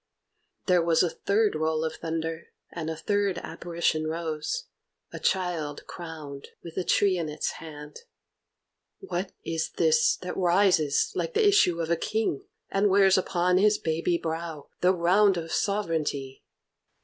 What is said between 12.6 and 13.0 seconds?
and